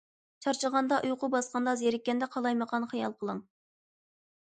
[0.45, 3.47] چارچىغاندا، ئۇيقۇ باسقاندا، زېرىككەندە قالايمىقان خىيال قىلىڭ.